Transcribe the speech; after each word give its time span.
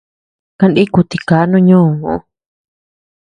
Kaníku 0.59 0.99
tikaa 1.09 1.45
no 1.51 1.57
ñoʼo. 1.67 2.13